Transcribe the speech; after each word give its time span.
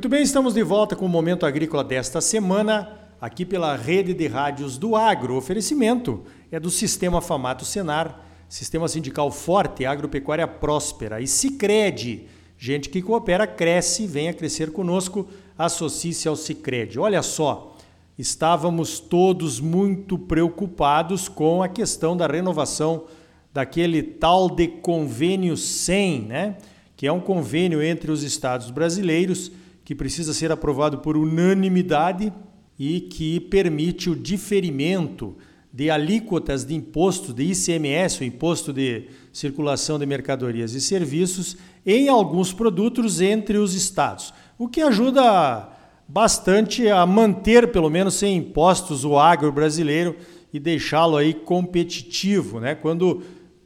Muito 0.00 0.08
bem, 0.08 0.22
estamos 0.22 0.54
de 0.54 0.62
volta 0.62 0.96
com 0.96 1.04
o 1.04 1.08
Momento 1.10 1.44
Agrícola 1.44 1.84
desta 1.84 2.22
semana, 2.22 2.90
aqui 3.20 3.44
pela 3.44 3.76
rede 3.76 4.14
de 4.14 4.26
rádios 4.28 4.78
do 4.78 4.96
Agro. 4.96 5.34
O 5.34 5.36
oferecimento 5.36 6.22
é 6.50 6.58
do 6.58 6.70
Sistema 6.70 7.20
Famato 7.20 7.66
Senar, 7.66 8.18
Sistema 8.48 8.88
Sindical 8.88 9.30
Forte, 9.30 9.84
Agropecuária 9.84 10.48
Próspera 10.48 11.20
e 11.20 11.26
Cicred. 11.26 12.26
Gente 12.56 12.88
que 12.88 13.02
coopera, 13.02 13.46
cresce, 13.46 14.06
venha 14.06 14.32
crescer 14.32 14.72
conosco, 14.72 15.28
associe-se 15.58 16.26
ao 16.26 16.34
Cicred. 16.34 16.98
Olha 16.98 17.20
só, 17.20 17.76
estávamos 18.18 19.00
todos 19.00 19.60
muito 19.60 20.18
preocupados 20.18 21.28
com 21.28 21.62
a 21.62 21.68
questão 21.68 22.16
da 22.16 22.26
renovação 22.26 23.04
daquele 23.52 24.02
tal 24.02 24.48
de 24.48 24.66
convênio 24.66 25.58
100, 25.58 26.22
né? 26.22 26.56
que 26.96 27.06
é 27.06 27.12
um 27.12 27.20
convênio 27.20 27.82
entre 27.82 28.10
os 28.10 28.22
estados 28.22 28.70
brasileiros 28.70 29.52
que 29.84 29.94
precisa 29.94 30.32
ser 30.32 30.52
aprovado 30.52 30.98
por 30.98 31.16
unanimidade 31.16 32.32
e 32.78 33.00
que 33.00 33.40
permite 33.40 34.08
o 34.08 34.16
diferimento 34.16 35.36
de 35.72 35.90
alíquotas 35.90 36.64
de 36.64 36.74
imposto 36.74 37.32
de 37.32 37.44
ICMS, 37.44 38.20
o 38.20 38.24
imposto 38.24 38.72
de 38.72 39.04
circulação 39.32 39.98
de 39.98 40.06
mercadorias 40.06 40.74
e 40.74 40.80
serviços, 40.80 41.56
em 41.86 42.08
alguns 42.08 42.52
produtos 42.52 43.20
entre 43.20 43.56
os 43.56 43.74
estados, 43.74 44.34
o 44.58 44.68
que 44.68 44.80
ajuda 44.80 45.68
bastante 46.08 46.88
a 46.88 47.06
manter, 47.06 47.70
pelo 47.70 47.88
menos 47.88 48.14
sem 48.14 48.36
impostos, 48.36 49.04
o 49.04 49.16
agro 49.16 49.52
brasileiro 49.52 50.16
e 50.52 50.58
deixá-lo 50.58 51.16
aí 51.16 51.32
competitivo, 51.32 52.58
né? 52.58 52.74
Quando 52.74 53.22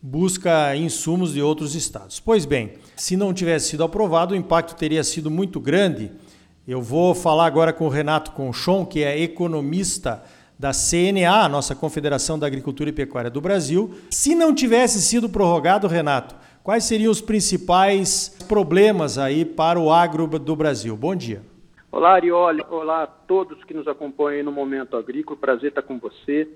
busca 0.07 0.77
insumos 0.77 1.33
de 1.33 1.41
outros 1.41 1.75
estados. 1.75 2.21
Pois 2.21 2.45
bem, 2.45 2.75
se 2.95 3.17
não 3.17 3.33
tivesse 3.33 3.71
sido 3.71 3.85
aprovado, 3.85 4.35
o 4.35 4.37
impacto 4.37 4.77
teria 4.77 5.03
sido 5.03 5.31
muito 5.31 5.59
grande. 5.59 6.13
Eu 6.69 6.83
vou 6.83 7.15
falar 7.15 7.47
agora 7.47 7.73
com 7.73 7.87
o 7.87 7.89
Renato 7.89 8.33
Conchon, 8.33 8.85
que 8.85 9.03
é 9.03 9.19
economista 9.19 10.23
da 10.59 10.73
CNA, 10.73 11.49
nossa 11.49 11.75
Confederação 11.75 12.39
da 12.39 12.47
Agricultura 12.47 12.91
e 12.91 12.93
Pecuária 12.93 13.31
do 13.31 13.41
Brasil. 13.41 13.95
Se 14.11 14.35
não 14.35 14.55
tivesse 14.55 15.01
sido 15.01 15.27
prorrogado, 15.27 15.89
Renato, 15.89 16.37
quais 16.63 16.85
seriam 16.85 17.11
os 17.11 17.23
principais 17.23 18.29
problemas 18.47 19.17
aí 19.17 19.43
para 19.43 19.81
o 19.81 19.91
agro 19.91 20.27
do 20.39 20.55
Brasil? 20.55 20.95
Bom 20.95 21.17
dia. 21.17 21.41
Olá, 21.91 22.13
Arioli. 22.13 22.63
Olá 22.69 23.05
a 23.05 23.07
todos 23.07 23.65
que 23.65 23.73
nos 23.73 23.89
acompanham 23.89 24.45
no 24.45 24.53
Momento 24.53 24.99
Agrícola. 24.99 25.39
Prazer 25.41 25.71
estar 25.71 25.81
com 25.81 25.99
você. 25.99 26.47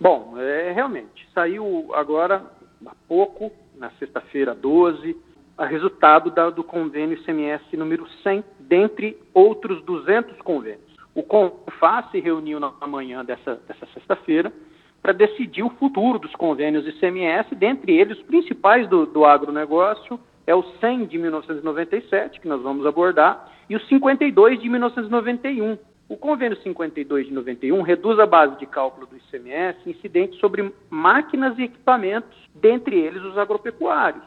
Bom, 0.00 0.34
é, 0.38 0.72
realmente, 0.72 1.26
saiu 1.34 1.90
agora 1.94 2.44
há 2.86 2.94
pouco, 3.08 3.50
na 3.76 3.90
sexta-feira 3.92 4.54
12, 4.54 5.16
a 5.56 5.64
resultado 5.64 6.30
da, 6.30 6.50
do 6.50 6.64
convênio 6.64 7.16
ICMS 7.18 7.76
número 7.76 8.06
100, 8.22 8.44
dentre 8.60 9.16
outros 9.32 9.82
200 9.84 10.40
convênios. 10.42 10.94
O 11.14 11.22
CONFAS 11.22 12.10
se 12.10 12.20
reuniu 12.20 12.58
na 12.58 12.72
manhã 12.86 13.24
dessa, 13.24 13.54
dessa 13.68 13.86
sexta-feira 13.94 14.52
para 15.00 15.12
decidir 15.12 15.62
o 15.62 15.70
futuro 15.70 16.18
dos 16.18 16.34
convênios 16.34 16.86
ICMS, 16.86 17.54
dentre 17.54 17.92
eles 17.92 18.18
os 18.18 18.24
principais 18.24 18.88
do, 18.88 19.06
do 19.06 19.24
agronegócio 19.24 20.18
é 20.46 20.54
o 20.54 20.62
100 20.80 21.06
de 21.06 21.18
1997, 21.18 22.40
que 22.40 22.48
nós 22.48 22.62
vamos 22.62 22.86
abordar, 22.86 23.52
e 23.68 23.76
o 23.76 23.80
52 23.80 24.60
de 24.60 24.68
1991, 24.68 25.78
o 26.08 26.16
convênio 26.16 26.56
52 26.58 27.26
de 27.26 27.32
91 27.32 27.80
reduz 27.82 28.18
a 28.18 28.26
base 28.26 28.58
de 28.58 28.66
cálculo 28.66 29.06
do 29.06 29.16
ICMS 29.16 29.78
incidente 29.88 30.38
sobre 30.38 30.72
máquinas 30.90 31.58
e 31.58 31.62
equipamentos, 31.62 32.36
dentre 32.54 32.96
eles 32.96 33.22
os 33.22 33.38
agropecuários. 33.38 34.24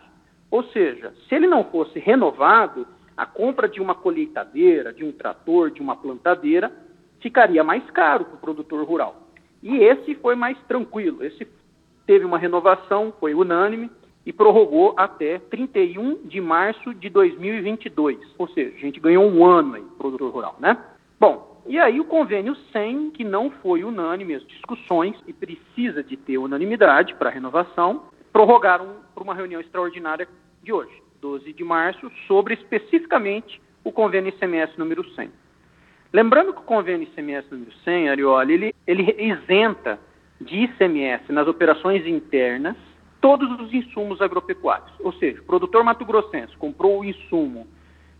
Ou 0.49 0.63
seja, 0.65 1.13
se 1.27 1.35
ele 1.35 1.45
não 1.45 1.63
fosse 1.65 1.99
renovado, 1.99 2.87
a 3.15 3.25
compra 3.25 3.67
de 3.67 3.79
uma 3.79 3.93
colheitadeira, 3.93 4.91
de 4.91 5.03
um 5.03 5.11
trator, 5.11 5.69
de 5.69 5.81
uma 5.81 5.95
plantadeira, 5.95 6.71
ficaria 7.19 7.63
mais 7.63 7.87
caro 7.91 8.25
para 8.25 8.35
o 8.35 8.39
produtor 8.39 8.83
rural. 8.83 9.27
E 9.61 9.77
esse 9.77 10.15
foi 10.15 10.35
mais 10.35 10.57
tranquilo. 10.67 11.23
Esse 11.23 11.47
teve 12.05 12.25
uma 12.25 12.37
renovação, 12.37 13.13
foi 13.19 13.33
unânime 13.33 13.91
e 14.25 14.33
prorrogou 14.33 14.93
até 14.97 15.39
31 15.39 16.27
de 16.27 16.41
março 16.41 16.93
de 16.93 17.09
2022. 17.09 18.17
Ou 18.37 18.47
seja, 18.49 18.75
a 18.75 18.79
gente 18.79 18.99
ganhou 18.99 19.25
um 19.25 19.45
ano 19.45 19.75
aí, 19.75 19.83
produtor 19.97 20.31
rural, 20.31 20.55
né? 20.59 20.77
E 21.67 21.77
aí 21.77 21.99
o 21.99 22.05
convênio 22.05 22.55
100, 22.71 23.11
que 23.11 23.25
não 23.25 23.51
foi 23.51 23.83
unânime 23.83 24.35
as 24.35 24.47
discussões 24.47 25.15
e 25.27 25.33
precisa 25.33 26.01
de 26.01 26.15
ter 26.15 26.37
unanimidade 26.37 27.13
para 27.15 27.29
renovação, 27.29 28.03
prorrogaram 28.31 28.95
para 29.13 29.23
uma 29.23 29.35
reunião 29.35 29.59
extraordinária 29.59 30.29
de 30.63 30.71
hoje, 30.71 31.03
12 31.19 31.51
de 31.51 31.63
março, 31.65 32.09
sobre 32.25 32.53
especificamente 32.53 33.61
o 33.83 33.91
convênio 33.91 34.29
ICMS 34.29 34.77
número 34.77 35.03
100. 35.13 35.29
Lembrando 36.13 36.53
que 36.53 36.59
o 36.59 36.63
convênio 36.63 37.03
ICMS 37.03 37.47
número 37.51 37.73
100, 37.83 38.09
Arioli, 38.09 38.53
ele, 38.53 38.75
ele 38.87 39.15
isenta 39.19 39.99
de 40.39 40.63
ICMS 40.63 41.31
nas 41.33 41.49
operações 41.49 42.07
internas 42.07 42.77
todos 43.19 43.59
os 43.59 43.73
insumos 43.73 44.21
agropecuários. 44.21 44.91
Ou 45.01 45.11
seja, 45.13 45.41
o 45.41 45.45
produtor 45.45 45.83
mato-grossense 45.83 46.55
comprou 46.55 47.01
o 47.01 47.03
insumo 47.05 47.67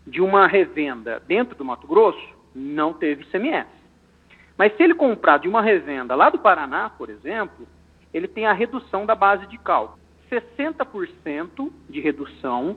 de 0.06 0.20
uma 0.20 0.46
revenda 0.46 1.22
dentro 1.26 1.56
do 1.56 1.64
Mato 1.64 1.86
Grosso, 1.86 2.37
não 2.58 2.92
teve 2.92 3.22
ICMS. 3.22 3.68
Mas 4.56 4.76
se 4.76 4.82
ele 4.82 4.94
comprar 4.94 5.38
de 5.38 5.48
uma 5.48 5.62
revenda 5.62 6.14
lá 6.14 6.28
do 6.28 6.38
Paraná, 6.38 6.90
por 6.90 7.08
exemplo, 7.08 7.66
ele 8.12 8.26
tem 8.26 8.46
a 8.46 8.52
redução 8.52 9.06
da 9.06 9.14
base 9.14 9.46
de 9.46 9.56
cálculo. 9.58 9.98
60% 10.30 11.70
de 11.88 12.00
redução 12.00 12.76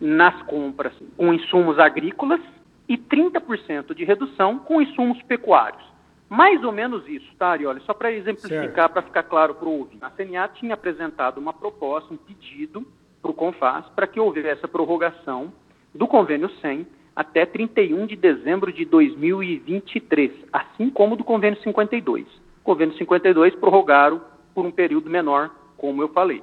nas 0.00 0.40
compras 0.42 0.94
com 1.16 1.34
insumos 1.34 1.78
agrícolas 1.78 2.40
e 2.88 2.96
30% 2.96 3.94
de 3.94 4.04
redução 4.04 4.58
com 4.58 4.80
insumos 4.80 5.20
pecuários. 5.22 5.82
Mais 6.28 6.62
ou 6.62 6.70
menos 6.70 7.06
isso, 7.08 7.34
tá, 7.36 7.48
Arioli? 7.48 7.80
Só 7.80 7.92
para 7.92 8.12
exemplificar, 8.12 8.88
para 8.88 9.02
ficar 9.02 9.24
claro 9.24 9.54
para 9.56 9.68
o 9.68 9.80
ouvinte. 9.80 10.04
A 10.04 10.10
CNA 10.10 10.48
tinha 10.48 10.74
apresentado 10.74 11.38
uma 11.38 11.52
proposta, 11.52 12.14
um 12.14 12.16
pedido 12.16 12.86
para 13.20 13.30
o 13.30 13.34
CONFAS 13.34 13.88
para 13.96 14.06
que 14.06 14.20
houvesse 14.20 14.64
a 14.64 14.68
prorrogação 14.68 15.52
do 15.92 16.06
convênio 16.06 16.48
100 16.60 16.86
até 17.14 17.44
31 17.44 18.06
de 18.06 18.16
dezembro 18.16 18.72
de 18.72 18.84
2023, 18.84 20.32
assim 20.52 20.90
como 20.90 21.16
do 21.16 21.24
convênio 21.24 21.60
52. 21.60 22.26
O 22.26 22.64
convênio 22.64 22.96
52 22.96 23.54
prorrogaram 23.56 24.20
por 24.54 24.64
um 24.64 24.70
período 24.70 25.10
menor, 25.10 25.50
como 25.76 26.02
eu 26.02 26.08
falei. 26.08 26.42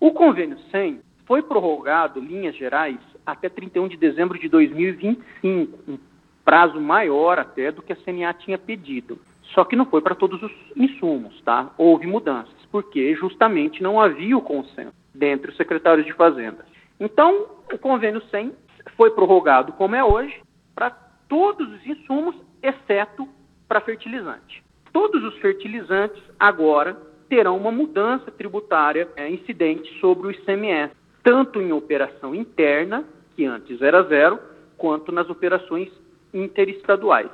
O 0.00 0.12
convênio 0.12 0.58
100 0.70 1.00
foi 1.26 1.42
prorrogado, 1.42 2.20
linhas 2.20 2.54
gerais, 2.56 2.98
até 3.24 3.48
31 3.48 3.88
de 3.88 3.96
dezembro 3.96 4.38
de 4.38 4.48
2025, 4.48 5.78
um 5.88 5.98
prazo 6.44 6.80
maior 6.80 7.38
até 7.38 7.72
do 7.72 7.82
que 7.82 7.92
a 7.92 7.96
CNA 7.96 8.34
tinha 8.34 8.58
pedido. 8.58 9.18
Só 9.54 9.64
que 9.64 9.76
não 9.76 9.86
foi 9.86 10.00
para 10.00 10.14
todos 10.14 10.42
os 10.42 10.52
insumos, 10.76 11.40
tá? 11.42 11.72
Houve 11.78 12.06
mudanças, 12.06 12.54
porque 12.70 13.14
justamente 13.14 13.82
não 13.82 14.00
havia 14.00 14.36
o 14.36 14.42
consenso 14.42 14.92
dentre 15.14 15.50
os 15.50 15.56
secretários 15.56 16.04
de 16.04 16.12
Fazenda. 16.12 16.66
Então, 16.98 17.46
o 17.72 17.78
convênio 17.78 18.22
100 18.30 18.52
foi 18.96 19.10
prorrogado, 19.10 19.72
como 19.72 19.94
é 19.94 20.04
hoje, 20.04 20.40
para 20.74 20.90
todos 21.28 21.68
os 21.72 21.86
insumos, 21.86 22.34
exceto 22.62 23.28
para 23.68 23.80
fertilizante. 23.80 24.62
Todos 24.92 25.22
os 25.24 25.36
fertilizantes 25.38 26.22
agora 26.38 26.96
terão 27.28 27.56
uma 27.56 27.72
mudança 27.72 28.30
tributária 28.30 29.08
é, 29.16 29.28
incidente 29.28 29.92
sobre 30.00 30.28
o 30.28 30.30
ICMS, 30.30 30.94
tanto 31.22 31.60
em 31.60 31.72
operação 31.72 32.34
interna, 32.34 33.04
que 33.34 33.44
antes 33.44 33.80
era 33.82 34.02
zero, 34.04 34.38
quanto 34.76 35.10
nas 35.10 35.28
operações 35.28 35.90
interestaduais. 36.32 37.30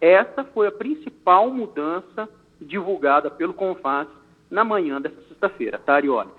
Essa 0.00 0.44
foi 0.44 0.66
a 0.66 0.72
principal 0.72 1.50
mudança 1.50 2.28
divulgada 2.60 3.30
pelo 3.30 3.54
CONFAS 3.54 4.08
na 4.50 4.64
manhã 4.64 5.00
dessa 5.00 5.20
sexta-feira, 5.28 5.78
tá, 5.78 5.94
Arioli? 5.94 6.30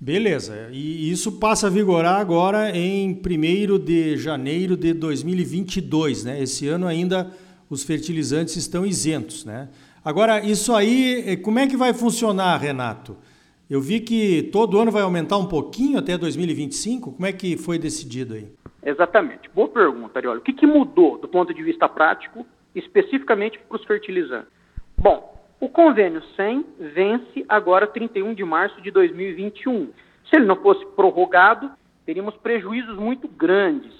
Beleza, 0.00 0.68
e 0.70 1.10
isso 1.10 1.40
passa 1.40 1.66
a 1.66 1.70
vigorar 1.70 2.20
agora 2.20 2.70
em 2.70 3.10
1 3.20 3.78
de 3.78 4.16
janeiro 4.16 4.76
de 4.76 4.92
2022, 4.92 6.22
né? 6.24 6.40
Esse 6.40 6.68
ano 6.68 6.86
ainda 6.86 7.32
os 7.68 7.82
fertilizantes 7.82 8.54
estão 8.54 8.86
isentos, 8.86 9.44
né? 9.44 9.68
Agora, 10.04 10.40
isso 10.40 10.72
aí, 10.72 11.24
eh, 11.26 11.36
como 11.36 11.58
é 11.58 11.66
que 11.66 11.76
vai 11.76 11.92
funcionar, 11.92 12.56
Renato? 12.58 13.16
Eu 13.68 13.80
vi 13.80 13.98
que 13.98 14.44
todo 14.52 14.78
ano 14.78 14.92
vai 14.92 15.02
aumentar 15.02 15.36
um 15.36 15.46
pouquinho 15.46 15.98
até 15.98 16.16
2025, 16.16 17.12
como 17.12 17.26
é 17.26 17.32
que 17.32 17.56
foi 17.56 17.76
decidido 17.76 18.34
aí? 18.34 18.46
Exatamente, 18.82 19.50
boa 19.52 19.68
pergunta, 19.68 20.18
Arioli. 20.18 20.38
O 20.38 20.42
que, 20.42 20.52
que 20.52 20.66
mudou 20.66 21.18
do 21.18 21.26
ponto 21.26 21.52
de 21.52 21.62
vista 21.62 21.88
prático, 21.88 22.46
especificamente 22.72 23.58
para 23.58 23.76
os 23.76 23.84
fertilizantes? 23.84 24.48
Bom, 24.96 25.37
o 25.60 25.68
convênio 25.68 26.22
100 26.36 26.64
vence 26.94 27.44
agora 27.48 27.86
31 27.86 28.32
de 28.34 28.44
março 28.44 28.80
de 28.80 28.90
2021. 28.90 29.90
Se 30.30 30.36
ele 30.36 30.46
não 30.46 30.56
fosse 30.56 30.84
prorrogado, 30.94 31.70
teríamos 32.06 32.36
prejuízos 32.36 32.96
muito 32.96 33.26
grandes 33.26 33.92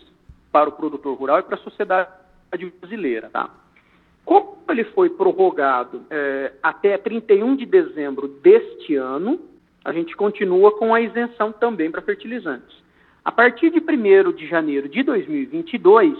para 0.52 0.68
o 0.68 0.72
produtor 0.72 1.16
rural 1.16 1.40
e 1.40 1.42
para 1.42 1.56
a 1.56 1.60
sociedade 1.60 2.10
brasileira. 2.80 3.28
Tá? 3.30 3.50
Como 4.24 4.58
ele 4.68 4.84
foi 4.84 5.10
prorrogado 5.10 6.02
é, 6.10 6.52
até 6.62 6.96
31 6.96 7.56
de 7.56 7.66
dezembro 7.66 8.28
deste 8.28 8.94
ano, 8.94 9.40
a 9.84 9.92
gente 9.92 10.14
continua 10.16 10.76
com 10.78 10.94
a 10.94 11.00
isenção 11.00 11.50
também 11.50 11.90
para 11.90 12.02
fertilizantes. 12.02 12.76
A 13.24 13.32
partir 13.32 13.70
de 13.70 13.80
1 13.80 14.32
de 14.32 14.46
janeiro 14.46 14.88
de 14.88 15.02
2022, 15.02 16.16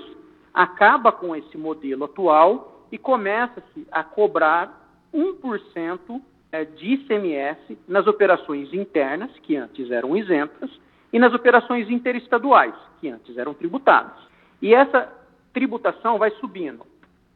acaba 0.52 1.12
com 1.12 1.37
esse 1.37 1.56
modelo 1.56 2.05
atual 2.05 2.87
e 2.91 2.99
começa-se 2.99 3.87
a 3.93 4.02
cobrar 4.02 4.88
1% 5.14 6.20
é, 6.52 6.64
de 6.64 6.94
ICMS 6.94 7.78
nas 7.87 8.06
operações 8.06 8.72
internas, 8.72 9.31
que 9.43 9.56
antes 9.56 9.90
eram 9.90 10.16
isentas, 10.16 10.70
e 11.12 11.19
nas 11.19 11.32
operações 11.32 11.90
interestaduais, 11.90 12.75
que 13.00 13.08
antes 13.08 13.37
eram 13.37 13.55
tributadas. 13.55 14.19
E 14.60 14.75
essa 14.75 15.12
tributação 15.52 16.19
vai 16.19 16.31
subindo. 16.32 16.87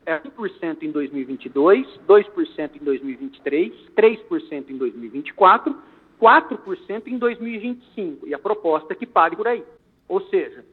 É 0.04 0.18
1% 0.18 0.82
em 0.82 0.90
2022, 0.90 1.86
2% 2.08 2.70
em 2.76 2.84
2023, 2.84 3.72
3% 3.96 4.70
em 4.70 4.76
2024, 4.76 5.76
4% 6.20 7.06
em 7.06 7.18
2025. 7.18 8.26
E 8.26 8.34
a 8.34 8.38
proposta 8.38 8.92
é 8.92 8.96
que 8.96 9.06
pare 9.06 9.36
por 9.36 9.46
aí. 9.46 9.62
Ou 10.08 10.20
seja, 10.28 10.64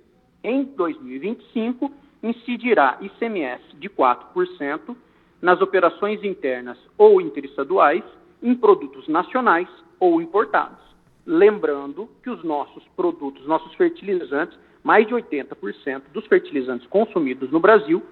em 0.44 0.64
2025, 0.64 1.92
incidirá 2.24 2.98
ICMS 3.02 3.76
de 3.76 3.90
4% 3.90 4.96
nas 5.42 5.62
operações 5.62 6.24
internas 6.24 6.78
ou 6.98 7.22
interestaduais 7.22 8.04
em 8.42 8.56
produtos 8.56 9.08
nacionais 9.08 9.68
ou 10.00 10.22
importados. 10.22 10.80
Lembrando 11.26 12.10
que 12.24 12.30
os 12.30 12.44
nossos 12.44 12.84
produtos, 12.96 13.46
nossos 13.46 13.74
fertilizantes, 13.76 14.58
mais 14.84 15.06
de 15.08 15.14
80% 15.14 16.04
dos 16.14 16.26
fertilizantes 16.28 16.88
consumidos 16.88 17.52
no 17.52 17.60
Brasil 17.60 18.04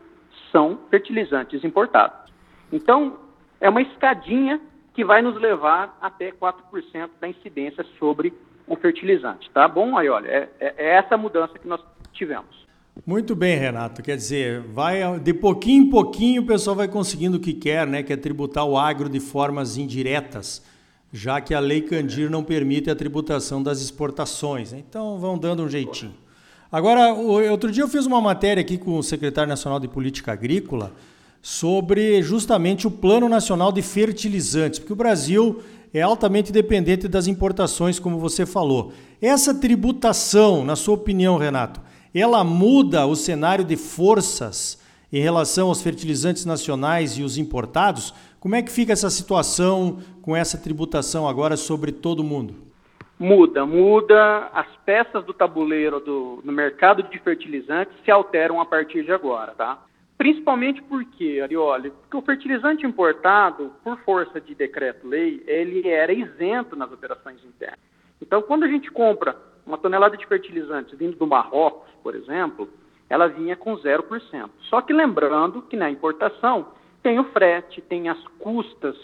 são 0.52 0.80
fertilizantes 0.90 1.64
importados. 1.64 2.32
Então, 2.72 3.18
é 3.60 3.70
uma 3.70 3.82
escadinha 3.82 4.62
que 4.94 5.04
vai 5.04 5.22
nos 5.22 5.40
levar 5.40 5.98
até 6.02 6.32
4% 6.32 7.10
da 7.20 7.28
incidência 7.28 7.86
sobre 7.98 8.34
o 8.68 8.76
fertilizante, 8.76 9.50
tá 9.52 9.68
bom? 9.68 9.98
Aí, 9.98 10.10
olha, 10.10 10.28
é, 10.28 10.50
é, 10.60 10.74
é 10.78 10.90
essa 10.96 11.16
mudança 11.16 11.58
que 11.58 11.68
nós 11.68 11.82
tivemos. 12.12 12.67
Muito 13.06 13.36
bem, 13.36 13.58
Renato. 13.58 14.02
Quer 14.02 14.18
dizer, 14.18 14.62
vai 14.62 15.20
de 15.20 15.34
pouquinho 15.34 15.84
em 15.84 15.90
pouquinho 15.90 16.42
o 16.42 16.46
pessoal 16.46 16.76
vai 16.76 16.88
conseguindo 16.88 17.38
o 17.38 17.40
que 17.40 17.54
quer, 17.54 17.86
né? 17.86 18.04
Que 18.04 18.14
é 18.14 18.18
tributar 18.18 18.66
o 18.66 18.78
agro 18.78 19.10
de 19.10 19.20
formas 19.20 19.78
indiretas, 19.78 20.62
já 21.12 21.40
que 21.40 21.54
a 21.54 21.60
Lei 21.60 21.82
Candir 21.82 22.30
não 22.30 22.44
permite 22.44 22.90
a 22.90 22.96
tributação 22.96 23.62
das 23.62 23.82
exportações. 23.82 24.74
Então 24.74 25.20
vão 25.20 25.38
dando 25.38 25.64
um 25.64 25.70
jeitinho. 25.70 26.14
Agora, 26.72 27.14
outro 27.14 27.72
dia 27.72 27.84
eu 27.84 27.88
fiz 27.88 28.06
uma 28.06 28.20
matéria 28.20 28.60
aqui 28.60 28.78
com 28.78 28.98
o 28.98 29.04
secretário 29.04 29.48
nacional 29.48 29.80
de 29.80 29.88
Política 29.88 30.34
Agrícola 30.34 30.92
sobre 31.42 32.22
justamente 32.22 32.88
o 32.88 32.92
Plano 32.92 33.30
Nacional 33.30 33.72
de 33.72 33.82
Fertilizantes, 33.82 34.80
porque 34.80 34.92
o 34.92 34.98
Brasil 34.98 35.62
é 35.94 36.02
altamente 36.02 36.52
dependente 36.52 37.08
das 37.08 37.28
importações, 37.28 38.00
como 38.00 38.20
você 38.20 38.46
falou. 38.46 38.92
Essa 39.22 39.54
tributação, 39.54 40.66
na 40.66 40.76
sua 40.76 40.96
opinião, 40.96 41.38
Renato, 41.38 41.80
ela 42.20 42.44
muda 42.44 43.06
o 43.06 43.16
cenário 43.16 43.66
de 43.66 43.76
forças 43.76 44.82
em 45.12 45.20
relação 45.20 45.68
aos 45.68 45.82
fertilizantes 45.82 46.46
nacionais 46.46 47.18
e 47.18 47.24
os 47.24 47.38
importados? 47.38 48.14
Como 48.40 48.56
é 48.56 48.62
que 48.62 48.72
fica 48.72 48.94
essa 48.94 49.10
situação 49.10 50.00
com 50.22 50.36
essa 50.36 50.58
tributação 50.58 51.28
agora 51.28 51.58
sobre 51.58 51.92
todo 51.92 52.24
mundo? 52.24 52.56
Muda, 53.20 53.66
muda. 53.66 54.50
As 54.54 54.68
peças 54.86 55.26
do 55.26 55.34
tabuleiro 55.34 56.00
do, 56.00 56.42
no 56.44 56.52
mercado 56.52 57.02
de 57.04 57.18
fertilizantes 57.20 57.96
se 58.06 58.12
alteram 58.12 58.62
a 58.62 58.66
partir 58.66 59.04
de 59.04 59.12
agora, 59.12 59.54
tá? 59.54 59.80
Principalmente 60.18 60.82
porque, 60.84 61.40
Arioli, 61.42 61.92
porque 61.92 62.18
o 62.18 62.22
fertilizante 62.22 62.86
importado, 62.86 63.72
por 63.84 64.00
força 64.00 64.42
de 64.42 64.56
decreto-lei, 64.56 65.44
ele 65.46 65.88
era 65.88 66.12
isento 66.12 66.76
nas 66.76 66.92
operações 66.92 67.44
internas. 67.44 67.80
Então, 68.22 68.42
quando 68.42 68.64
a 68.64 68.68
gente 68.68 68.90
compra 68.90 69.36
uma 69.68 69.78
tonelada 69.78 70.16
de 70.16 70.26
fertilizantes 70.26 70.98
vindo 70.98 71.18
do 71.18 71.28
Marrocos, 71.28 71.88
por 72.02 72.16
exemplo, 72.16 72.70
ela 73.10 73.28
vinha 73.28 73.56
com 73.56 73.76
0%. 73.78 74.50
Só 74.70 74.82
que 74.82 74.94
lembrando 74.94 75.62
que 75.62 75.76
na 75.76 75.90
importação 75.90 76.68
tem 77.04 77.20
o 77.20 77.26
frete, 77.26 77.82
tem 77.82 78.10
as 78.10 78.22
custas 78.40 78.96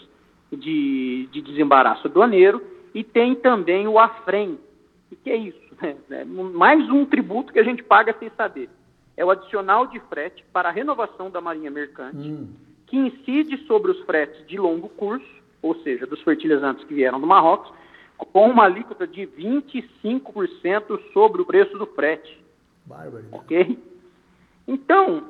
de, 0.50 1.28
de 1.30 1.42
desembaraço 1.42 2.06
aduaneiro 2.06 2.62
e 2.94 3.04
tem 3.04 3.34
também 3.34 3.86
o 3.86 3.98
AFREM. 3.98 4.58
O 5.12 5.16
que 5.16 5.30
é 5.30 5.36
isso? 5.36 5.64
É 6.10 6.24
mais 6.24 6.88
um 6.88 7.04
tributo 7.04 7.52
que 7.52 7.58
a 7.58 7.64
gente 7.64 7.82
paga 7.82 8.14
sem 8.18 8.30
saber. 8.36 8.70
É 9.16 9.24
o 9.24 9.30
adicional 9.30 9.86
de 9.86 10.00
frete 10.00 10.44
para 10.52 10.68
a 10.68 10.72
renovação 10.72 11.28
da 11.28 11.40
marinha 11.40 11.70
mercante, 11.70 12.16
hum. 12.16 12.48
que 12.86 12.96
incide 12.96 13.58
sobre 13.66 13.90
os 13.90 14.00
fretes 14.04 14.46
de 14.46 14.56
longo 14.56 14.88
curso, 14.88 15.26
ou 15.60 15.74
seja, 15.82 16.06
dos 16.06 16.22
fertilizantes 16.22 16.84
que 16.84 16.94
vieram 16.94 17.20
do 17.20 17.26
Marrocos, 17.26 17.72
com 18.16 18.48
uma 18.48 18.64
alíquota 18.64 19.06
de 19.06 19.22
25% 19.26 21.12
sobre 21.12 21.42
o 21.42 21.46
preço 21.46 21.76
do 21.78 21.86
frete. 21.86 22.42
Bárbaro. 22.84 23.24
Ok? 23.32 23.78
Então, 24.66 25.24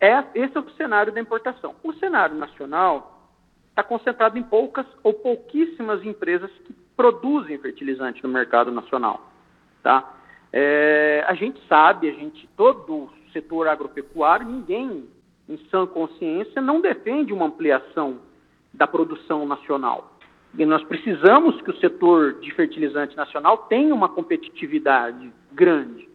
é, 0.00 0.24
esse 0.34 0.56
é 0.56 0.60
o 0.60 0.70
cenário 0.72 1.12
da 1.12 1.20
importação. 1.20 1.74
O 1.82 1.92
cenário 1.94 2.36
nacional 2.36 3.28
está 3.70 3.82
concentrado 3.82 4.38
em 4.38 4.42
poucas 4.42 4.86
ou 5.02 5.14
pouquíssimas 5.14 6.04
empresas 6.04 6.50
que 6.64 6.72
produzem 6.96 7.58
fertilizante 7.58 8.22
no 8.22 8.28
mercado 8.28 8.70
nacional. 8.70 9.30
Tá? 9.82 10.14
É, 10.52 11.24
a 11.26 11.34
gente 11.34 11.60
sabe, 11.66 12.08
a 12.08 12.12
gente, 12.12 12.48
todo 12.56 12.94
o 12.94 13.10
setor 13.32 13.66
agropecuário, 13.68 14.46
ninguém 14.46 15.08
em 15.48 15.56
sã 15.70 15.86
consciência 15.86 16.60
não 16.60 16.80
defende 16.80 17.32
uma 17.32 17.46
ampliação 17.46 18.18
da 18.72 18.86
produção 18.86 19.46
nacional. 19.46 20.11
E 20.58 20.66
nós 20.66 20.82
precisamos 20.84 21.60
que 21.62 21.70
o 21.70 21.76
setor 21.78 22.34
de 22.34 22.52
fertilizante 22.52 23.16
nacional 23.16 23.56
tenha 23.68 23.94
uma 23.94 24.08
competitividade 24.08 25.32
grande. 25.50 26.08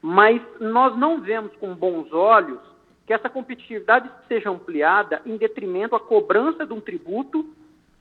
Mas 0.00 0.40
nós 0.60 0.96
não 0.96 1.20
vemos 1.20 1.54
com 1.56 1.74
bons 1.74 2.12
olhos 2.12 2.60
que 3.06 3.12
essa 3.12 3.28
competitividade 3.28 4.10
seja 4.28 4.50
ampliada 4.50 5.20
em 5.26 5.36
detrimento 5.36 5.94
à 5.94 6.00
cobrança 6.00 6.66
de 6.66 6.72
um 6.72 6.80
tributo 6.80 7.48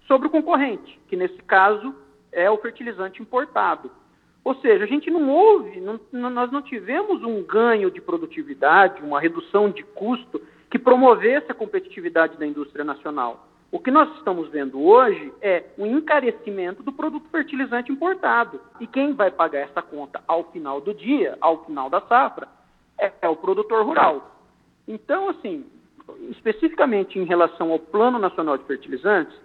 sobre 0.07 0.27
o 0.27 0.31
concorrente, 0.31 0.99
que 1.07 1.15
nesse 1.15 1.37
caso 1.43 1.93
é 2.31 2.49
o 2.49 2.57
fertilizante 2.57 3.21
importado. 3.21 3.91
Ou 4.43 4.55
seja, 4.55 4.83
a 4.83 4.87
gente 4.87 5.09
não 5.09 5.29
houve, 5.29 5.81
não, 5.81 5.99
nós 6.29 6.51
não 6.51 6.61
tivemos 6.61 7.23
um 7.23 7.43
ganho 7.43 7.89
de 7.89 7.99
produtividade, 7.99 9.01
uma 9.01 9.19
redução 9.19 9.69
de 9.69 9.83
custo 9.83 10.41
que 10.69 10.77
promovesse 10.77 11.51
a 11.51 11.55
competitividade 11.55 12.37
da 12.37 12.45
indústria 12.45 12.83
nacional. 12.83 13.47
O 13.75 13.79
que 13.79 13.91
nós 13.91 14.09
estamos 14.15 14.47
vendo 14.47 14.81
hoje 14.81 15.33
é 15.41 15.65
o 15.77 15.85
encarecimento 15.85 16.81
do 16.81 16.93
produto 16.93 17.27
fertilizante 17.29 17.91
importado. 17.91 18.57
E 18.79 18.87
quem 18.87 19.11
vai 19.11 19.29
pagar 19.29 19.59
essa 19.59 19.81
conta 19.81 20.23
ao 20.25 20.45
final 20.45 20.79
do 20.79 20.93
dia, 20.93 21.37
ao 21.41 21.65
final 21.65 21.89
da 21.89 21.99
safra, 21.99 22.47
é, 22.97 23.11
é 23.23 23.27
o 23.27 23.35
produtor 23.35 23.85
rural. 23.85 24.31
Então, 24.87 25.27
assim, 25.27 25.65
especificamente 26.29 27.19
em 27.19 27.25
relação 27.25 27.69
ao 27.69 27.77
Plano 27.77 28.17
Nacional 28.17 28.57
de 28.57 28.63
Fertilizantes, 28.63 29.37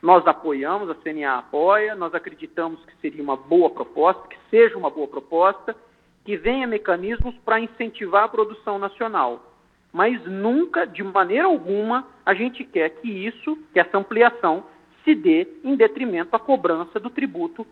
nós 0.00 0.26
apoiamos, 0.26 0.88
a 0.88 0.94
CNA 0.94 1.40
apoia, 1.40 1.94
nós 1.94 2.14
acreditamos 2.14 2.82
que 2.86 2.96
seria 3.02 3.22
uma 3.22 3.36
boa 3.36 3.68
proposta, 3.68 4.26
que 4.28 4.38
seja 4.48 4.78
uma 4.78 4.88
boa 4.88 5.08
proposta, 5.08 5.76
que 6.24 6.38
venha 6.38 6.66
mecanismos 6.66 7.34
para 7.44 7.60
incentivar 7.60 8.24
a 8.24 8.28
produção 8.28 8.78
nacional 8.78 9.53
mas 9.94 10.20
nunca, 10.26 10.84
de 10.84 11.04
maneira 11.04 11.44
alguma, 11.44 12.04
a 12.26 12.34
gente 12.34 12.64
quer 12.64 12.90
que 13.00 13.08
isso, 13.08 13.56
que 13.72 13.78
essa 13.78 13.96
ampliação, 13.96 14.64
se 15.04 15.14
dê 15.14 15.46
em 15.62 15.76
detrimento 15.76 16.34
à 16.34 16.38
cobrança 16.40 16.98
do 16.98 17.08
tributo 17.08 17.64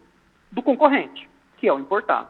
do 0.48 0.62
concorrente, 0.62 1.28
que 1.58 1.66
é 1.66 1.72
o 1.72 1.80
importado. 1.80 2.28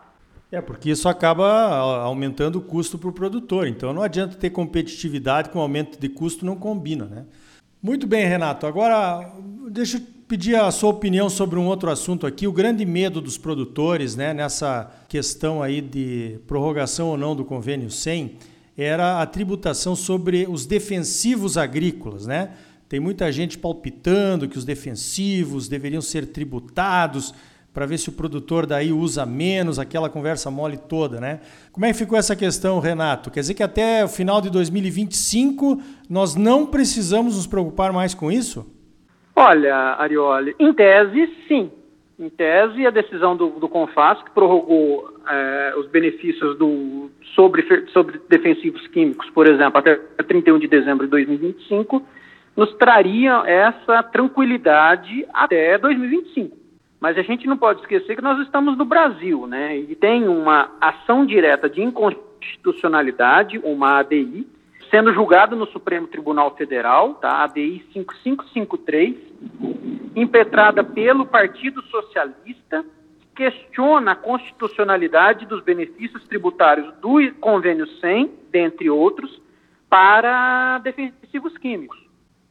É, 0.50 0.62
porque 0.62 0.90
isso 0.90 1.10
acaba 1.10 1.76
aumentando 2.04 2.56
o 2.56 2.62
custo 2.62 2.96
para 2.96 3.10
o 3.10 3.12
produtor. 3.12 3.66
Então 3.66 3.92
não 3.92 4.02
adianta 4.02 4.34
ter 4.34 4.48
competitividade 4.48 5.50
com 5.50 5.60
aumento 5.60 6.00
de 6.00 6.08
custo, 6.08 6.46
não 6.46 6.56
combina, 6.56 7.04
né? 7.04 7.26
Muito 7.82 8.06
bem, 8.06 8.24
Renato. 8.26 8.66
Agora, 8.66 9.30
deixa 9.68 9.98
eu 9.98 10.02
pedir 10.26 10.54
a 10.54 10.70
sua 10.70 10.88
opinião 10.88 11.28
sobre 11.28 11.58
um 11.58 11.66
outro 11.66 11.90
assunto 11.90 12.26
aqui. 12.26 12.46
O 12.46 12.52
grande 12.52 12.86
medo 12.86 13.20
dos 13.20 13.36
produtores, 13.36 14.16
né, 14.16 14.32
nessa 14.32 14.90
questão 15.08 15.62
aí 15.62 15.82
de 15.82 16.38
prorrogação 16.46 17.08
ou 17.08 17.18
não 17.18 17.34
do 17.34 17.44
convênio 17.44 17.90
100, 17.90 18.38
era 18.76 19.20
a 19.20 19.26
tributação 19.26 19.94
sobre 19.94 20.46
os 20.48 20.66
defensivos 20.66 21.58
agrícolas, 21.58 22.26
né? 22.26 22.50
Tem 22.88 23.00
muita 23.00 23.30
gente 23.32 23.56
palpitando 23.56 24.48
que 24.48 24.58
os 24.58 24.64
defensivos 24.64 25.68
deveriam 25.68 26.02
ser 26.02 26.26
tributados 26.26 27.34
para 27.72 27.86
ver 27.86 27.98
se 27.98 28.10
o 28.10 28.12
produtor 28.12 28.66
daí 28.66 28.92
usa 28.92 29.24
menos, 29.24 29.78
aquela 29.78 30.10
conversa 30.10 30.50
mole 30.50 30.76
toda, 30.76 31.18
né? 31.18 31.40
Como 31.72 31.86
é 31.86 31.92
que 31.92 31.98
ficou 31.98 32.18
essa 32.18 32.36
questão, 32.36 32.78
Renato? 32.80 33.30
Quer 33.30 33.40
dizer 33.40 33.54
que 33.54 33.62
até 33.62 34.04
o 34.04 34.08
final 34.08 34.42
de 34.42 34.50
2025 34.50 35.80
nós 36.08 36.36
não 36.36 36.66
precisamos 36.66 37.36
nos 37.36 37.46
preocupar 37.46 37.92
mais 37.92 38.12
com 38.14 38.30
isso? 38.30 38.70
Olha, 39.34 39.74
Arioli, 39.98 40.54
em 40.60 40.72
tese, 40.74 41.30
sim. 41.48 41.70
Em 42.22 42.28
tese, 42.28 42.86
a 42.86 42.90
decisão 42.90 43.36
do, 43.36 43.48
do 43.48 43.68
CONFAS, 43.68 44.22
que 44.22 44.30
prorrogou 44.30 45.12
é, 45.28 45.74
os 45.76 45.88
benefícios 45.88 46.56
do, 46.56 47.10
sobre, 47.34 47.66
sobre 47.88 48.20
defensivos 48.28 48.86
químicos, 48.86 49.28
por 49.30 49.48
exemplo, 49.48 49.80
até 49.80 49.96
31 49.96 50.60
de 50.60 50.68
dezembro 50.68 51.04
de 51.04 51.10
2025, 51.10 52.00
nos 52.56 52.72
traria 52.74 53.42
essa 53.44 54.04
tranquilidade 54.04 55.26
até 55.34 55.76
2025. 55.76 56.56
Mas 57.00 57.18
a 57.18 57.22
gente 57.22 57.48
não 57.48 57.56
pode 57.56 57.80
esquecer 57.80 58.14
que 58.14 58.22
nós 58.22 58.38
estamos 58.46 58.78
no 58.78 58.84
Brasil, 58.84 59.48
né? 59.48 59.76
E 59.76 59.96
tem 59.96 60.28
uma 60.28 60.70
ação 60.80 61.26
direta 61.26 61.68
de 61.68 61.82
inconstitucionalidade, 61.82 63.58
uma 63.64 63.98
ADI, 63.98 64.46
sendo 64.92 65.10
julgado 65.14 65.56
no 65.56 65.66
Supremo 65.68 66.06
Tribunal 66.06 66.54
Federal, 66.54 67.14
tá? 67.14 67.44
ADI 67.44 67.82
5553, 67.94 69.16
impetrada 70.14 70.84
pelo 70.84 71.24
Partido 71.24 71.82
Socialista, 71.84 72.84
questiona 73.34 74.12
a 74.12 74.16
constitucionalidade 74.16 75.46
dos 75.46 75.62
benefícios 75.62 76.22
tributários 76.28 76.92
do 76.96 77.16
convênio 77.40 77.86
100, 77.86 78.30
dentre 78.50 78.90
outros, 78.90 79.40
para 79.88 80.76
defensivos 80.80 81.56
químicos. 81.56 81.98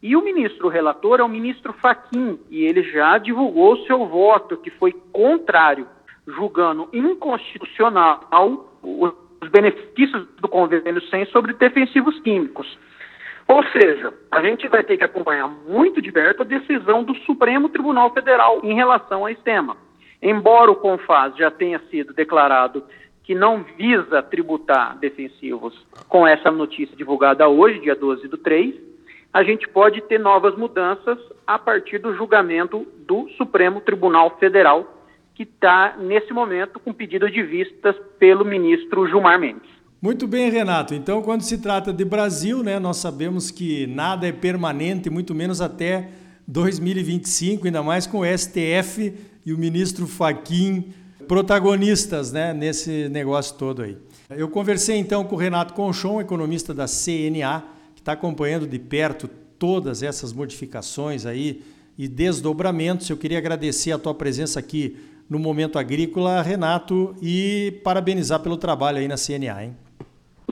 E 0.02 0.16
o 0.16 0.24
ministro 0.24 0.68
relator 0.68 1.20
é 1.20 1.24
o 1.24 1.30
ministro 1.30 1.74
Faquim, 1.74 2.40
e 2.50 2.64
ele 2.64 2.82
já 2.92 3.20
divulgou 3.20 3.86
seu 3.86 4.08
voto, 4.08 4.58
que 4.58 4.72
foi 4.72 4.92
contrário, 5.12 5.88
julgando 6.26 6.90
inconstitucional 6.92 8.28
os 9.42 9.50
benefícios 9.50 10.28
do 10.40 10.48
convênio 10.48 11.02
100 11.02 11.26
sobre 11.26 11.54
defensivos 11.54 12.20
químicos. 12.22 12.78
Ou 13.48 13.64
seja, 13.66 14.14
a 14.30 14.42
gente 14.42 14.68
vai 14.68 14.84
ter 14.84 14.98
que 14.98 15.04
acompanhar 15.04 15.48
muito 15.48 16.02
de 16.02 16.12
perto 16.12 16.44
a 16.44 16.46
decisão 16.46 17.04
do 17.04 17.16
Supremo 17.26 17.68
Tribunal 17.70 18.14
Federal 18.14 18.62
em 18.64 18.74
relação 18.74 19.26
a 19.26 19.32
esse 19.32 19.42
tema. 19.42 19.76
Embora 20.22 20.72
o 20.72 20.76
CONFAS 20.76 21.36
já 21.36 21.50
tenha 21.50 21.80
sido 21.90 22.14
declarado 22.14 22.84
que 23.24 23.34
não 23.34 23.64
visa 23.78 24.22
tributar 24.22 24.98
defensivos 25.00 25.76
com 26.08 26.26
essa 26.28 26.52
notícia 26.52 26.96
divulgada 26.96 27.48
hoje, 27.48 27.80
dia 27.80 27.96
12 27.96 28.28
do 28.28 28.38
3, 28.38 28.76
a 29.34 29.44
gente 29.44 29.68
pode 29.68 30.02
ter 30.02 30.20
novas 30.20 30.56
mudanças 30.56 31.18
a 31.48 31.58
partir 31.58 31.98
do 31.98 32.16
julgamento 32.16 32.86
do 33.08 33.30
Supremo 33.38 33.82
Tribunal 33.82 34.38
Federal, 34.40 35.01
que 35.36 35.44
está, 35.44 35.98
nesse 35.98 36.34
momento, 36.34 36.80
com 36.80 36.94
pedido 36.94 37.30
de 37.30 37.42
vistas 37.44 37.96
pelo 38.20 38.46
ministro 38.46 39.08
Gilmar 39.08 39.40
Mendes. 39.40 39.70
Muito 40.02 40.28
bem, 40.28 40.50
Renato. 40.50 40.94
Então, 40.94 41.22
quando 41.22 41.42
se 41.42 41.60
trata 41.60 41.94
de 41.94 42.04
Brasil, 42.04 42.64
né, 42.64 42.80
nós 42.80 42.98
sabemos 42.98 43.52
que 43.52 43.86
nada 43.88 44.28
é 44.28 44.32
permanente, 44.32 45.10
muito 45.10 45.36
menos 45.36 45.62
até 45.62 46.10
2025, 46.48 47.68
ainda 47.68 47.84
mais 47.84 48.08
com 48.08 48.20
o 48.20 48.26
STF 48.26 49.14
e 49.46 49.54
o 49.54 49.58
ministro 49.58 50.08
Faquim 50.08 50.94
protagonistas 51.28 52.32
né, 52.32 52.54
nesse 52.54 53.08
negócio 53.10 53.56
todo 53.56 53.84
aí. 53.84 53.98
Eu 54.30 54.50
conversei 54.50 54.98
então 54.98 55.24
com 55.24 55.36
o 55.36 55.38
Renato 55.38 55.74
Conchon, 55.74 56.20
economista 56.20 56.74
da 56.74 56.88
CNA, 56.88 57.64
que 57.96 58.02
está 58.02 58.14
acompanhando 58.14 58.68
de 58.68 58.78
perto 58.78 59.30
todas 59.58 60.04
essas 60.04 60.34
modificações 60.34 61.26
aí 61.26 61.64
e 61.98 62.08
desdobramentos. 62.08 63.10
Eu 63.10 63.16
queria 63.16 63.38
agradecer 63.38 63.92
a 63.92 63.98
tua 63.98 64.14
presença 64.14 64.60
aqui 64.60 64.98
no 65.32 65.40
Momento 65.40 65.80
Agrícola, 65.80 66.42
Renato, 66.42 67.16
e 67.22 67.80
parabenizar 67.86 68.42
pelo 68.42 68.58
trabalho 68.58 68.98
aí 68.98 69.08
na 69.08 69.16
CNA, 69.16 69.64
hein? 69.64 69.78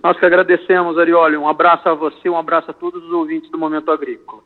Nós 0.02 0.18
que 0.18 0.26
agradecemos, 0.26 0.98
Arioli. 0.98 1.36
Um 1.36 1.50
abraço 1.50 1.90
a 1.90 1.94
você, 1.94 2.30
um 2.30 2.38
abraço 2.38 2.72
a 2.72 2.74
todos 2.74 3.04
os 3.04 3.12
ouvintes 3.12 3.52
do 3.52 3.58
Momento 3.58 3.92
Agrícola. 3.92 4.42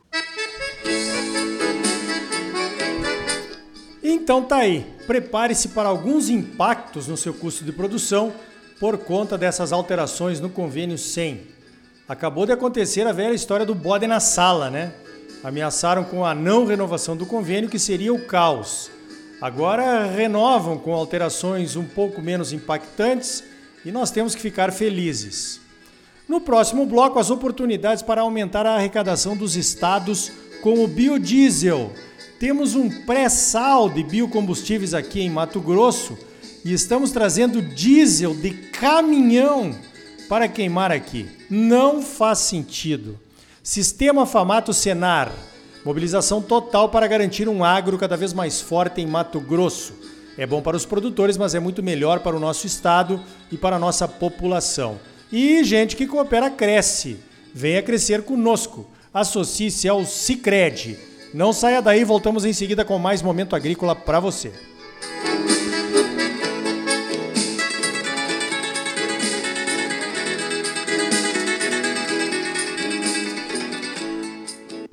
Então 4.01 4.41
tá 4.41 4.57
aí. 4.57 4.83
Prepare-se 5.05 5.69
para 5.69 5.87
alguns 5.87 6.29
impactos 6.29 7.07
no 7.07 7.15
seu 7.15 7.35
custo 7.35 7.63
de 7.63 7.71
produção 7.71 8.33
por 8.79 8.97
conta 8.97 9.37
dessas 9.37 9.71
alterações 9.71 10.41
no 10.41 10.49
convênio 10.49 10.97
100. 10.97 11.41
Acabou 12.09 12.47
de 12.47 12.51
acontecer 12.51 13.05
a 13.05 13.11
velha 13.11 13.35
história 13.35 13.67
do 13.67 13.75
bode 13.75 14.07
na 14.07 14.19
sala, 14.19 14.71
né? 14.71 14.95
Ameaçaram 15.43 16.03
com 16.03 16.25
a 16.25 16.33
não 16.33 16.65
renovação 16.65 17.15
do 17.15 17.27
convênio, 17.27 17.69
que 17.69 17.77
seria 17.77 18.11
o 18.11 18.25
caos. 18.25 18.89
Agora 19.43 20.05
renovam 20.05 20.77
com 20.77 20.93
alterações 20.93 21.75
um 21.75 21.83
pouco 21.83 22.21
menos 22.21 22.53
impactantes 22.53 23.43
e 23.83 23.91
nós 23.91 24.09
temos 24.09 24.33
que 24.33 24.41
ficar 24.41 24.71
felizes. 24.71 25.59
No 26.29 26.39
próximo 26.39 26.85
bloco, 26.85 27.19
as 27.19 27.29
oportunidades 27.29 28.01
para 28.01 28.21
aumentar 28.21 28.65
a 28.65 28.75
arrecadação 28.75 29.35
dos 29.35 29.57
estados 29.57 30.31
com 30.61 30.81
o 30.81 30.87
biodiesel. 30.87 31.91
Temos 32.39 32.73
um 32.73 32.89
pré-sal 33.05 33.89
de 33.89 34.01
biocombustíveis 34.01 34.93
aqui 34.93 35.19
em 35.19 35.29
Mato 35.29 35.59
Grosso 35.59 36.17
e 36.63 36.71
estamos 36.71 37.11
trazendo 37.11 37.61
diesel 37.61 38.33
de 38.33 38.51
caminhão 38.51 39.75
para 40.29 40.47
queimar 40.47 40.89
aqui. 40.89 41.29
Não 41.49 42.01
faz 42.01 42.39
sentido. 42.39 43.19
Sistema 43.61 44.25
Famato 44.25 44.73
Senar. 44.73 45.33
Mobilização 45.85 46.41
total 46.41 46.87
para 46.87 47.07
garantir 47.07 47.49
um 47.49 47.63
agro 47.63 47.97
cada 47.97 48.15
vez 48.15 48.31
mais 48.31 48.61
forte 48.61 49.01
em 49.01 49.05
Mato 49.05 49.39
Grosso. 49.41 49.93
É 50.37 50.47
bom 50.47 50.61
para 50.61 50.77
os 50.77 50.85
produtores, 50.85 51.37
mas 51.37 51.53
é 51.53 51.59
muito 51.59 51.83
melhor 51.83 52.21
para 52.21 52.35
o 52.35 52.39
nosso 52.39 52.65
estado 52.65 53.21
e 53.51 53.57
para 53.57 53.75
a 53.75 53.79
nossa 53.79 54.07
população. 54.07 54.97
E 55.31 55.63
gente 55.63 55.95
que 55.95 56.07
coopera 56.07 56.49
cresce. 56.49 57.17
Venha 57.53 57.83
crescer 57.83 58.23
conosco. 58.23 58.87
Associe-se 59.13 59.89
ao 59.89 60.05
Cicred. 60.05 60.97
Não 61.33 61.51
saia 61.51 61.81
daí, 61.81 62.03
voltamos 62.03 62.45
em 62.45 62.53
seguida 62.53 62.85
com 62.85 62.97
mais 62.97 63.21
momento 63.21 63.55
agrícola 63.55 63.95
para 63.95 64.19
você. 64.19 64.51